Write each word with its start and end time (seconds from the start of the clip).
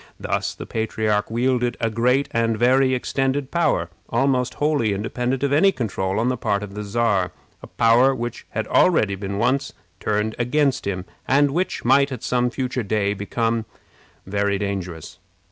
Thus 0.19 0.55
the 0.55 0.65
patriarch 0.65 1.29
wielded 1.29 1.77
a 1.79 1.91
great 1.91 2.27
and 2.31 2.57
very 2.57 2.95
extended 2.95 3.51
power, 3.51 3.91
almost 4.09 4.55
wholly 4.55 4.93
independent 4.93 5.43
of 5.43 5.53
any 5.53 5.71
control 5.71 6.19
on 6.19 6.27
the 6.27 6.37
part 6.37 6.63
of 6.63 6.73
the 6.73 6.83
Czar 6.83 7.31
a 7.61 7.67
power 7.67 8.15
which 8.15 8.47
had 8.49 8.65
already 8.67 9.13
been 9.13 9.37
once 9.37 9.73
turned 9.99 10.33
against 10.39 10.87
him, 10.87 11.05
and 11.27 11.51
which 11.51 11.85
might 11.85 12.11
at 12.11 12.23
some 12.23 12.49
future 12.49 12.81
day 12.81 13.13
become 13.13 13.65
very 14.25 14.57
dangerous. 14.57 15.19